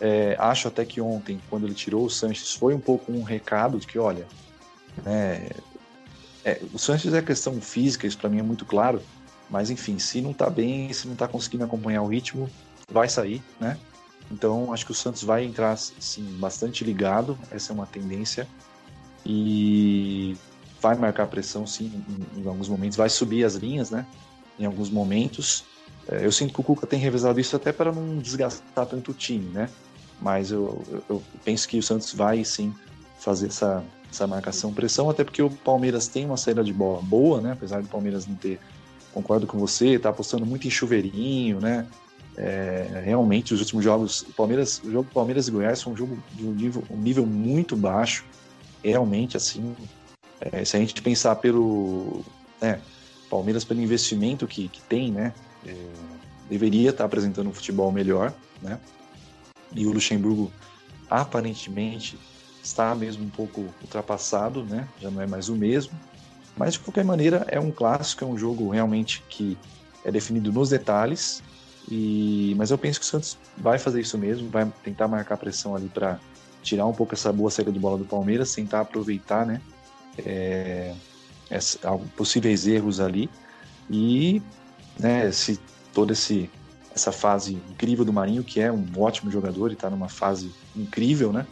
[0.00, 3.78] É, acho até que ontem, quando ele tirou o Sanches, foi um pouco um recado
[3.78, 4.26] de que, olha,
[5.04, 5.48] né,
[6.44, 9.02] é, o Sanches é questão física, isso para mim é muito claro,
[9.50, 12.48] mas enfim, se não tá bem, se não tá conseguindo acompanhar o ritmo,
[12.90, 13.78] vai sair, né?
[14.30, 18.46] Então acho que o Santos vai entrar sim, bastante ligado, essa é uma tendência.
[19.24, 20.36] E
[20.80, 22.02] vai marcar pressão sim
[22.36, 24.06] em, em, alguns momentos, vai subir as linhas, né?
[24.58, 25.64] Em alguns momentos.
[26.08, 29.14] É, eu sinto que o Cuca tem revezado isso até para não desgastar tanto o
[29.14, 29.68] time, né?
[30.20, 32.74] Mas eu, eu, eu penso que o Santos vai sim
[33.18, 37.40] fazer essa, essa marcação pressão, até porque o Palmeiras tem uma saída de bola boa,
[37.40, 37.52] né?
[37.52, 38.58] Apesar do Palmeiras não ter,
[39.18, 41.86] concordo com você, tá apostando muito em chuveirinho, né?
[42.36, 46.46] É, realmente os últimos jogos, Palmeiras, o jogo Palmeiras e Goiás foi um jogo de
[46.46, 48.24] um nível, um nível muito baixo,
[48.82, 49.74] realmente assim,
[50.40, 52.24] é, se a gente pensar pelo
[52.60, 52.80] né,
[53.28, 55.34] Palmeiras pelo investimento que, que tem, né,
[55.66, 55.74] é,
[56.48, 58.78] deveria estar apresentando um futebol melhor, né?
[59.74, 60.50] E o Luxemburgo
[61.10, 62.16] aparentemente
[62.62, 64.88] está mesmo um pouco ultrapassado, né?
[65.00, 65.92] Já não é mais o mesmo.
[66.58, 69.56] Mas de qualquer maneira é um clássico, é um jogo realmente que
[70.04, 71.42] é definido nos detalhes.
[71.90, 75.74] E mas eu penso que o Santos vai fazer isso mesmo, vai tentar marcar pressão
[75.74, 76.18] ali para
[76.62, 79.62] tirar um pouco essa boa saída de bola do Palmeiras, tentar aproveitar, né?
[80.24, 80.94] é,
[81.50, 81.78] essa,
[82.16, 83.30] possíveis erros ali
[83.90, 84.42] e
[84.98, 85.58] né, se
[85.92, 86.50] toda esse,
[86.94, 91.32] essa fase incrível do Marinho, que é um ótimo jogador e está numa fase incrível,
[91.32, 91.46] né?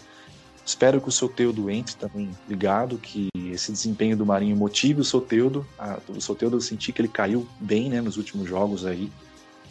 [0.67, 5.65] Espero que o Soteudo entre também ligado, que esse desempenho do Marinho motive o Soteudo.
[5.79, 9.13] A, o Soteudo eu senti que ele caiu bem né, nos últimos jogos aí.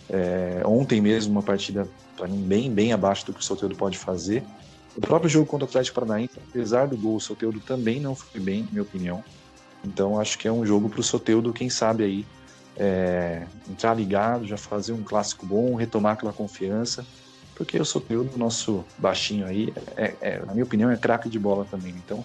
[0.09, 3.97] É, ontem mesmo uma partida para mim bem, bem abaixo do que o Soteudo pode
[3.97, 4.41] fazer.
[4.95, 8.39] O próprio jogo contra o Atlético Paranaense, apesar do gol, o Soteudo também não foi
[8.39, 9.21] bem, na minha opinião.
[9.83, 12.25] Então acho que é um jogo para o Soteudo, quem sabe aí,
[12.77, 17.05] é, entrar ligado, já fazer um clássico bom, retomar aquela confiança,
[17.55, 21.65] porque o Soteudo, nosso baixinho aí, é, é, na minha opinião, é craque de bola
[21.69, 21.95] também.
[22.05, 22.23] Então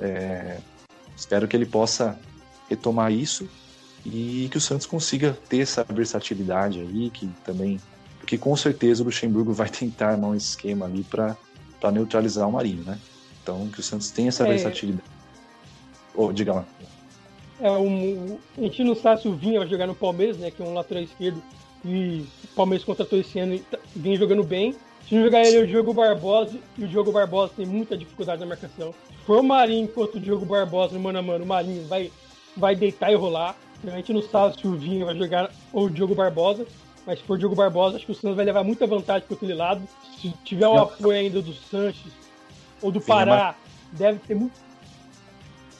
[0.00, 0.58] é,
[1.16, 2.18] espero que ele possa
[2.68, 3.48] retomar isso
[4.06, 7.80] e que o Santos consiga ter essa versatilidade aí, que também,
[8.18, 11.36] porque com certeza o Luxemburgo vai tentar armar um esquema ali para
[11.92, 12.98] neutralizar o Marinho, né?
[13.42, 14.50] Então que o Santos tem essa é...
[14.50, 15.08] versatilidade.
[16.14, 16.64] Oh, diga lá.
[17.60, 20.50] É, um, a gente não sabe se o Vinha vai jogar no Palmeiras, né?
[20.50, 21.42] Que é um lateral esquerdo.
[21.84, 23.60] E o Palmeiras contratou esse ano
[23.98, 24.74] vinha jogando bem.
[25.08, 26.58] Se não jogar ele, é o Diogo Barbosa.
[26.76, 28.92] E o Diogo Barbosa tem muita dificuldade na marcação.
[28.92, 32.10] Se for o Marinho contra o Diogo Barbosa no mano a mano, o Marinho vai,
[32.56, 33.56] vai deitar e rolar.
[33.86, 36.66] A gente não sabe se o Vinha vai jogar ou o Diogo Barbosa.
[37.06, 39.34] Mas se for o Diogo Barbosa, acho que o Santos vai levar muita vantagem para
[39.34, 39.82] aquele lado.
[40.20, 42.12] Se tiver o apoio ainda do Sanches
[42.82, 43.54] ou do Pará,
[43.92, 44.52] deve ter muito,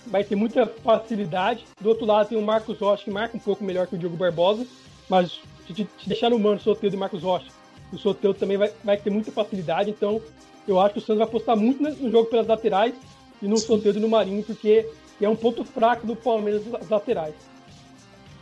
[0.07, 1.67] vai ter muita facilidade.
[1.79, 4.17] Do outro lado tem o Marcos Rocha, que marca um pouco melhor que o Diogo
[4.17, 4.67] Barbosa,
[5.07, 7.49] mas se deixar no mano o Soteldo e Marcos Rocha,
[7.93, 10.21] o Soteldo também vai, vai ter muita facilidade, então
[10.67, 12.95] eu acho que o Santos vai apostar muito no jogo pelas laterais
[13.41, 14.89] e no Soteldo e no Marinho, porque
[15.21, 17.35] é um ponto fraco do Palmeiras as laterais.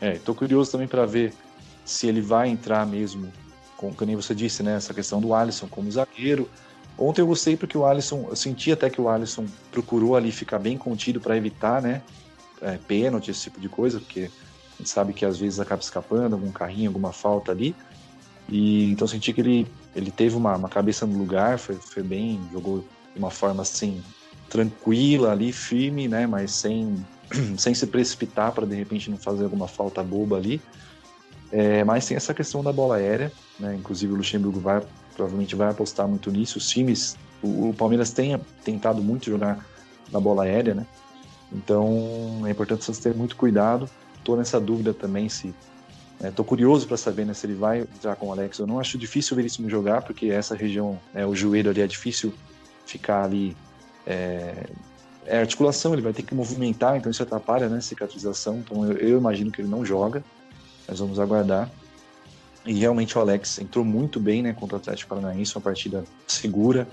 [0.01, 1.33] É, tô curioso também para ver
[1.85, 3.33] se ele vai entrar mesmo,
[3.77, 6.49] com, como você disse, né, essa questão do Alisson como zagueiro,
[6.99, 10.59] Ontem eu gostei porque o Alisson, eu senti até que o Alisson procurou ali ficar
[10.59, 12.01] bem contido para evitar, né,
[12.63, 16.35] é, pênalti, esse tipo de coisa, porque a gente sabe que às vezes acaba escapando,
[16.35, 17.77] algum carrinho, alguma falta ali.
[18.49, 22.41] E então senti que ele, ele teve uma, uma cabeça no lugar, foi, foi bem,
[22.53, 22.81] jogou
[23.13, 24.03] de uma forma assim,
[24.49, 27.05] tranquila ali, firme, né, mas sem,
[27.59, 30.61] sem se precipitar para de repente não fazer alguma falta boba ali.
[31.51, 34.83] É, mas tem essa questão da bola aérea, né, inclusive o Luxemburgo vai
[35.17, 36.59] provavelmente vai apostar muito nisso.
[36.59, 39.67] Os times, o, o Palmeiras tem tentado muito jogar
[40.13, 40.87] na bola aérea, né?
[41.51, 43.89] Então é importante vocês terem muito cuidado.
[44.19, 45.55] Estou nessa dúvida também se.
[46.23, 48.59] Estou né, curioso para saber né, se ele vai entrar com o Alex.
[48.59, 51.87] Eu não acho difícil ver isso jogar, porque essa região, né, o joelho ali é
[51.87, 52.33] difícil
[52.87, 53.57] ficar ali.
[54.07, 54.67] É,
[55.27, 58.59] é articulação, ele vai ter que movimentar, então isso atrapalha né, cicatrização.
[58.59, 60.25] Então eu, eu imagino que ele não joga.
[60.89, 61.71] Mas vamos aguardar.
[62.65, 66.89] E realmente o Alex entrou muito bem né, contra o Atlético Paranaense, uma partida segura,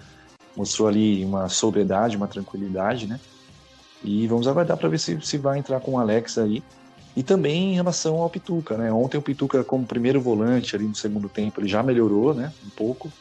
[0.56, 3.20] mostrou ali uma sobriedade, uma tranquilidade, né?
[4.04, 6.62] E vamos aguardar para ver se, se vai entrar com o Alex aí.
[7.16, 8.92] E também em relação ao Pituca, né?
[8.92, 12.52] Ontem o Pituca como primeiro volante ali no segundo tempo, ele já melhorou, né?
[12.66, 13.12] Um pouco.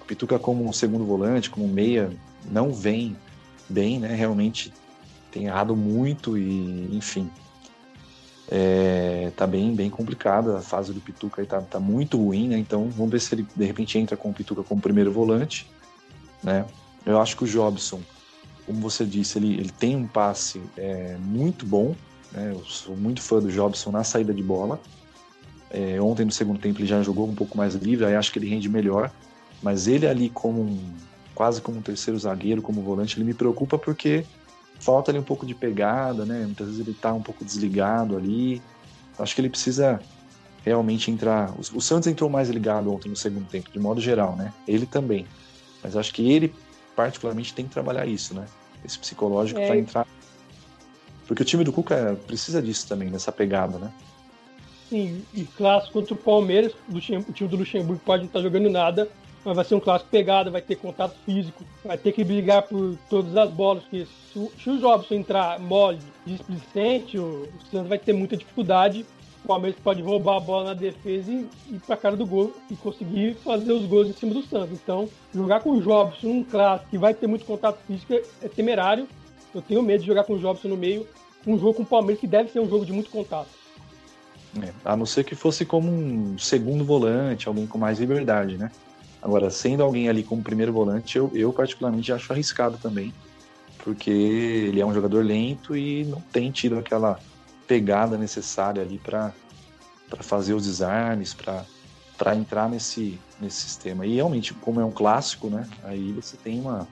[0.00, 2.10] O Pituca como segundo volante, como meia,
[2.50, 3.16] não vem
[3.68, 4.14] bem, né?
[4.14, 4.72] Realmente
[5.30, 7.30] tem errado muito e, enfim,
[8.50, 10.58] é, tá bem, bem complicada.
[10.58, 12.58] A fase do Pituca aí tá, tá muito ruim, né?
[12.58, 15.66] Então vamos ver se ele de repente entra com o Pituca como primeiro volante,
[16.42, 16.66] né?
[17.04, 18.00] Eu acho que o Jobson,
[18.66, 21.94] como você disse, ele, ele tem um passe é, muito bom.
[22.32, 22.52] Né?
[22.52, 24.80] Eu sou muito fã do Jobson na saída de bola.
[25.70, 28.38] É, ontem no segundo tempo ele já jogou um pouco mais livre, aí acho que
[28.38, 29.10] ele rende melhor.
[29.62, 30.94] Mas ele ali como um,
[31.34, 34.24] quase como um terceiro zagueiro, como volante, ele me preocupa porque
[34.80, 36.44] falta ali um pouco de pegada, né?
[36.44, 38.60] Muitas vezes ele tá um pouco desligado ali.
[39.18, 40.00] Acho que ele precisa
[40.64, 41.54] realmente entrar.
[41.58, 44.52] O, Santos entrou mais ligado ontem no segundo tempo, de modo geral, né?
[44.66, 45.26] Ele também.
[45.82, 46.52] Mas acho que ele,
[46.96, 48.44] particularmente, tem que trabalhar isso, né?
[48.84, 49.66] Esse psicológico é.
[49.66, 50.06] para entrar.
[51.26, 53.92] Porque o time do Cuca precisa disso também, dessa pegada, né?
[54.88, 59.08] Sim, e clássico contra o Palmeiras, o time do Luxemburgo pode não estar jogando nada,
[59.44, 62.96] mas vai ser um clássico pegada, vai ter contato físico, vai ter que brigar por
[63.08, 68.12] todas as bolas, porque se, o Jobson entrar mole, displicente, o, o Santos vai ter
[68.12, 69.04] muita dificuldade.
[69.44, 72.54] O Palmeiras pode roubar a bola na defesa e ir para a cara do gol
[72.70, 74.78] e conseguir fazer os gols em cima do Santos.
[74.80, 79.08] Então, jogar com o Jobson, um clássico que vai ter muito contato físico, é temerário.
[79.54, 81.06] Eu tenho medo de jogar com o Jobson no meio,
[81.46, 83.48] um jogo com o Palmeiras que deve ser um jogo de muito contato.
[84.62, 88.70] É, a não ser que fosse como um segundo volante, alguém com mais liberdade, né?
[89.22, 93.14] Agora, sendo alguém ali como primeiro volante, eu, eu particularmente acho arriscado também,
[93.78, 97.18] porque ele é um jogador lento e não tem tido aquela
[97.66, 99.32] pegada necessária ali para
[100.20, 104.04] fazer os desarmes, para entrar nesse, nesse sistema.
[104.04, 105.66] E realmente, como é um clássico, né?
[105.84, 106.86] Aí você tem uma,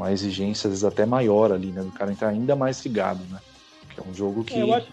[0.00, 1.82] uma exigência às vezes até maior ali, né?
[1.82, 3.38] Do cara entrar ainda mais ligado, né?
[3.94, 4.88] Que é um jogo que é, acho...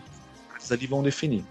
[0.55, 1.43] eles ali vão definir.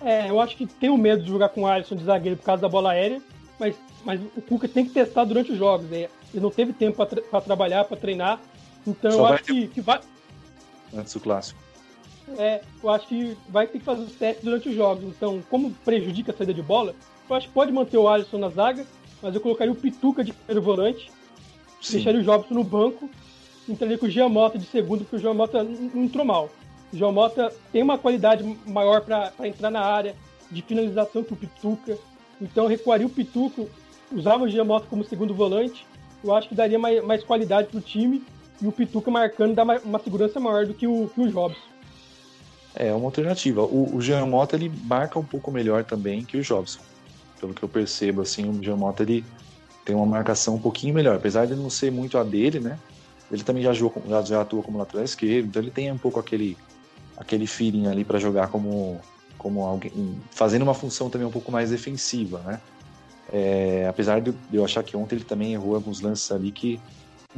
[0.00, 2.44] É, eu acho que tem o medo de jogar com o Alisson de zagueiro por
[2.44, 3.20] causa da bola aérea
[3.58, 5.88] mas, mas o Cuca tem que testar durante os jogos.
[5.88, 6.08] Né?
[6.32, 8.40] Ele não teve tempo para tra trabalhar, para treinar.
[8.86, 10.00] Então Só eu acho que, que vai.
[10.94, 11.60] Antes do clássico.
[12.38, 15.04] É, eu acho que vai ter que fazer os testes durante os jogos.
[15.04, 16.94] Então, como prejudica a saída de bola,
[17.28, 18.86] eu acho que pode manter o Alisson na zaga,
[19.22, 21.10] mas eu colocaria o Pituca de primeiro volante,
[21.80, 21.94] Sim.
[21.94, 23.08] deixaria o Jobson no banco,
[23.68, 26.50] entraria com o Giamota de segundo, porque o Giamota não entrou mal.
[26.92, 30.14] O Giamota tem uma qualidade maior para entrar na área,
[30.50, 31.98] de finalização que o Pituca.
[32.40, 33.68] Então recuaria o Pituco,
[34.10, 35.86] usava o Giamotto como segundo volante.
[36.24, 38.22] Eu acho que daria mais, mais qualidade para o time
[38.60, 41.58] e o Pituca marcando dá uma segurança maior do que o, que o Jobs.
[42.74, 43.62] É, uma alternativa.
[43.62, 46.80] O, o Jean Mota, ele marca um pouco melhor também que o Jobson.
[47.40, 49.24] Pelo que eu percebo, assim, o Jean Mota, ele
[49.88, 52.78] tem uma marcação um pouquinho melhor, apesar de não ser muito a dele, né?
[53.32, 56.20] Ele também já, jogou, já, já atua como lateral esquerdo, então ele tem um pouco
[56.20, 56.58] aquele,
[57.16, 59.00] aquele feeling ali para jogar como,
[59.38, 62.60] como alguém, fazendo uma função também um pouco mais defensiva, né?
[63.32, 66.78] É, apesar de eu achar que ontem ele também errou alguns lances ali que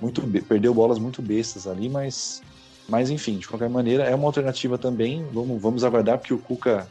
[0.03, 2.43] muito perdeu bolas muito bestas ali, mas
[2.89, 5.25] mas enfim, de qualquer maneira é uma alternativa também.
[5.33, 6.89] Vamos, vamos aguardar porque o Cuca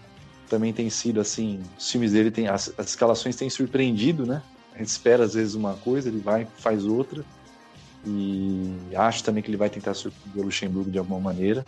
[0.49, 4.41] também tem sido assim, os times dele tem as, as escalações têm surpreendido, né?
[4.79, 7.23] Gente espera às vezes uma coisa, ele vai faz outra.
[8.07, 11.65] E acho também que ele vai tentar surpreender o Luxemburgo de alguma maneira.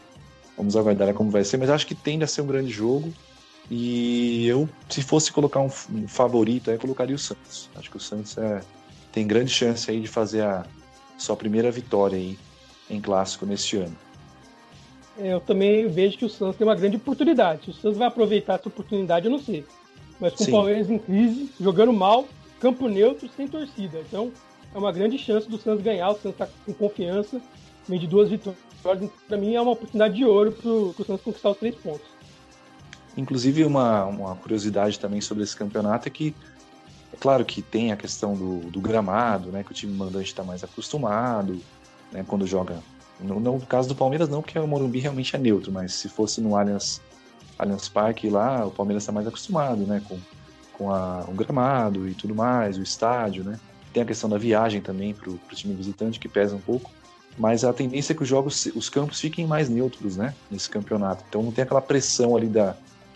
[0.56, 3.14] Vamos aguardar como vai ser, mas acho que tende a ser um grande jogo.
[3.70, 7.70] E eu, se fosse colocar um, um favorito, aí eu colocaria o Santos.
[7.76, 8.62] Acho que o Santos é,
[9.12, 10.66] tem grande chance aí de fazer a
[11.18, 12.40] sua primeira vitória aí
[12.90, 13.96] em clássico neste ano.
[15.18, 17.72] É, eu também vejo que o Santos tem uma grande oportunidade.
[17.72, 19.66] O Santos vai aproveitar essa oportunidade, eu não sei.
[20.20, 20.52] Mas com Sim.
[20.52, 22.26] o Palmeiras em crise, jogando mal,
[22.62, 24.00] campo neutro, sem torcida.
[24.00, 24.32] Então,
[24.74, 26.10] é uma grande chance do Santos ganhar.
[26.10, 27.42] O Santos está com confiança,
[27.90, 28.62] meio de duas vitórias.
[29.28, 32.08] Para mim, é uma oportunidade de ouro para o Santos conquistar os três pontos.
[33.18, 36.34] Inclusive, uma, uma curiosidade também sobre esse campeonato é que,
[37.12, 40.44] é claro que tem a questão do, do gramado, né, que o time mandante está
[40.44, 41.60] mais acostumado,
[42.12, 42.80] né, quando joga.
[43.20, 46.40] No, no, caso do Palmeiras, não, porque o Morumbi realmente é neutro, mas se fosse
[46.40, 47.02] no Allianz,
[47.60, 50.18] Allianz Parque lá, o Palmeiras está mais acostumado né, com,
[50.82, 53.60] com a, o gramado e tudo mais, o estádio, né.
[53.94, 56.90] Tem a questão da viagem também para o time visitante, que pesa um pouco
[57.38, 61.24] mas a tendência é que os jogos, os campos fiquem mais neutros, né, nesse campeonato.
[61.28, 62.76] Então não tem aquela pressão ali da,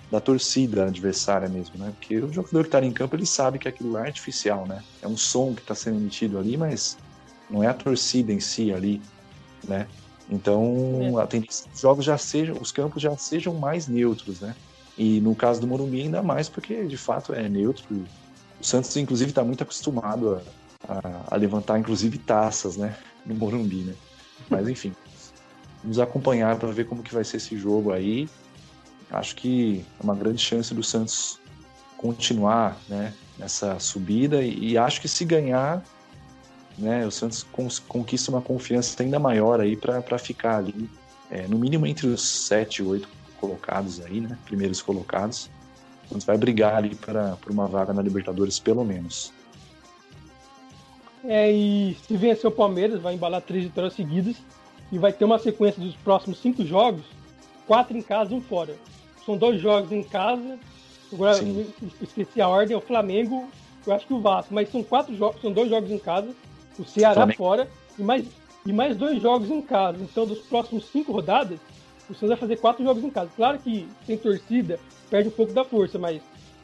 [0.09, 1.91] da torcida adversária mesmo, né?
[1.99, 4.81] Porque o jogador que está em campo, ele sabe que aquilo lá é artificial, né?
[5.01, 6.97] É um som que está sendo emitido ali, mas
[7.49, 9.01] não é a torcida em si ali,
[9.67, 9.87] né?
[10.29, 11.21] Então, é.
[11.21, 14.55] a tendência os jogos já sejam, os campos já sejam mais neutros, né?
[14.97, 17.85] E no caso do Morumbi ainda mais, porque de fato é neutro.
[18.59, 20.41] O Santos, inclusive, está muito acostumado
[20.87, 22.95] a, a, a, levantar, inclusive, taças, né?
[23.25, 23.93] No Morumbi, né?
[24.49, 24.93] Mas enfim,
[25.83, 28.29] vamos acompanhar para ver como que vai ser esse jogo aí
[29.09, 31.39] acho que é uma grande chance do Santos
[31.97, 35.83] continuar né, nessa subida e, e acho que se ganhar,
[36.77, 37.45] né, o Santos
[37.87, 40.89] conquista uma confiança ainda maior aí para ficar ali,
[41.29, 43.07] é, no mínimo entre os sete, oito
[43.39, 45.49] colocados aí, né, primeiros colocados.
[46.05, 49.33] O Santos vai brigar ali para uma vaga na Libertadores pelo menos.
[51.23, 54.35] É, e se vencer o Palmeiras, vai embalar três vitórias seguidas
[54.91, 57.03] e vai ter uma sequência dos próximos cinco jogos,
[57.65, 58.75] quatro em casa e um fora
[59.25, 60.59] são dois jogos em casa.
[61.11, 61.37] Agora
[62.01, 63.49] esqueci a ordem, é o Flamengo,
[63.85, 66.29] eu acho que o Vasco, mas são quatro jogos, são dois jogos em casa,
[66.77, 67.37] o Ceará Flamengo.
[67.37, 68.25] fora e mais,
[68.65, 69.97] e mais dois jogos em casa.
[70.01, 71.59] Então, dos próximos cinco rodadas,
[72.09, 73.29] o Santos vai fazer quatro jogos em casa.
[73.35, 76.21] Claro que sem torcida perde um pouco da força, mas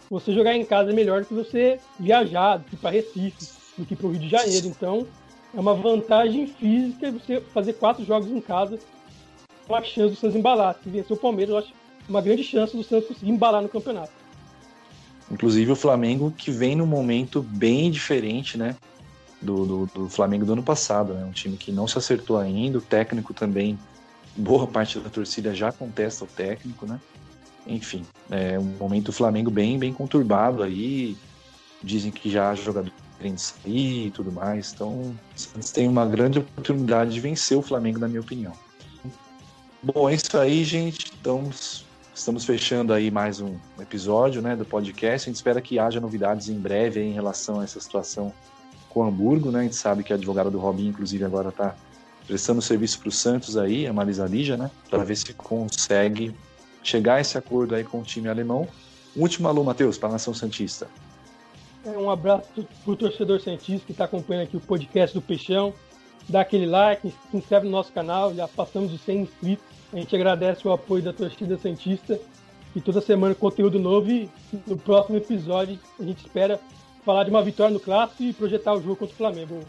[0.09, 3.85] você jogar em casa é melhor do que você viajar, do que para Recife, do
[3.85, 4.67] que para o Rio de Janeiro.
[4.67, 5.07] Então,
[5.53, 8.79] é uma vantagem física você fazer quatro jogos em casa
[9.67, 10.75] com a chance do Santos embalar.
[10.83, 11.73] Se vencer o Palmeiras, eu acho
[12.09, 14.11] uma grande chance do Santos conseguir embalar no campeonato.
[15.31, 18.75] Inclusive o Flamengo que vem num momento bem diferente, né?
[19.41, 21.25] Do, do, do, Flamengo do ano passado, né?
[21.25, 23.79] Um time que não se acertou ainda, o técnico também,
[24.35, 26.99] boa parte da torcida já contesta o técnico, né?
[27.65, 31.15] Enfim, é um momento do Flamengo bem, bem conturbado aí.
[31.83, 34.73] Dizem que já há jogador querendo sair e tudo mais.
[34.73, 38.53] Então, o Santos tem uma grande oportunidade de vencer o Flamengo, na minha opinião.
[39.81, 41.05] Bom, é isso aí, gente.
[41.05, 45.27] Estamos Estamos fechando aí mais um episódio né, do podcast.
[45.27, 48.33] A gente espera que haja novidades em breve em relação a essa situação
[48.89, 49.49] com Hamburgo.
[49.49, 49.61] Né?
[49.61, 51.73] A gente sabe que a advogada do Robinho, inclusive, agora está
[52.31, 54.71] prestando serviço para o Santos aí, a Marisa Lígia, né?
[54.89, 56.33] Para ver se consegue
[56.81, 58.69] chegar a esse acordo aí com o time alemão.
[59.17, 60.87] Último alô, Matheus, para a Nação Santista.
[61.85, 62.47] É, um abraço
[62.85, 65.73] para o torcedor Santista que está acompanhando aqui o podcast do Peixão.
[66.29, 69.65] Dá aquele like, se inscreve no nosso canal, já passamos de 100 inscritos.
[69.91, 72.17] A gente agradece o apoio da torcida Santista
[72.73, 74.29] e toda semana conteúdo novo e
[74.65, 76.61] no próximo episódio a gente espera
[77.03, 79.59] falar de uma vitória no clássico e projetar o jogo contra o Flamengo.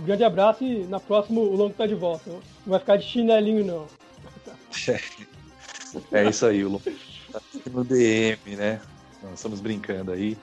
[0.00, 2.30] Um grande abraço e na próxima o Longo tá de volta.
[2.30, 3.86] Não vai ficar de chinelinho não.
[4.88, 5.00] É,
[6.24, 6.82] é isso aí, o Longo
[7.30, 7.40] tá
[7.70, 8.80] no DM, né?
[9.22, 10.38] Nós estamos brincando aí.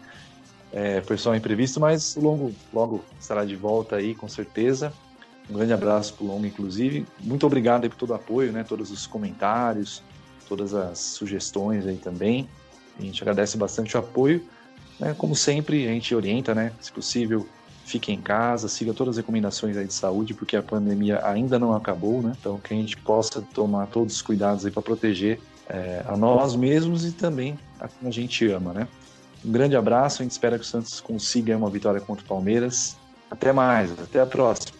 [0.71, 4.93] É, foi só um imprevisto, mas o Longo logo estará de volta aí, com certeza.
[5.49, 7.07] Um grande abraço para o Longo, inclusive.
[7.19, 8.63] Muito obrigado aí por todo o apoio, né?
[8.63, 10.03] Todos os comentários,
[10.47, 12.47] todas as sugestões aí também.
[12.99, 14.45] A gente agradece bastante o apoio.
[14.99, 15.15] Né?
[15.17, 16.71] Como sempre, a gente orienta, né?
[16.79, 17.47] Se possível,
[17.87, 21.73] fique em casa, siga todas as recomendações aí de saúde, porque a pandemia ainda não
[21.73, 22.33] acabou, né?
[22.37, 26.53] Então, que a gente possa tomar todos os cuidados aí para proteger é, a nós
[26.53, 28.87] mesmos e também a quem a gente ama, né?
[29.43, 32.97] Um grande abraço, a gente espera que o Santos consiga uma vitória contra o Palmeiras
[33.31, 34.76] Até mais, até a próxima.